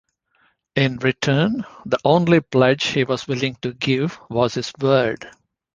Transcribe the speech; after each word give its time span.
In 0.75 0.97
return, 0.97 1.63
the 1.85 1.99
only 2.03 2.39
pledge 2.41 2.85
he 2.87 3.03
was 3.03 3.27
willing 3.27 3.53
to 3.61 3.71
give 3.71 4.19
was 4.31 4.55
his 4.55 4.71
word. 4.81 5.29